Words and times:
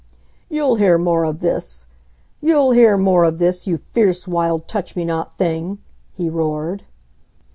"You'll 0.49 0.77
hear 0.77 0.97
more 0.97 1.23
of 1.25 1.41
this! 1.41 1.85
You'll 2.41 2.71
hear 2.71 2.97
more 2.97 3.23
of 3.23 3.37
this! 3.37 3.67
You 3.67 3.77
fierce, 3.77 4.27
wild, 4.27 4.67
touch 4.67 4.95
me 4.95 5.05
not 5.05 5.37
thing," 5.37 5.77
he 6.15 6.27
roared. 6.27 6.81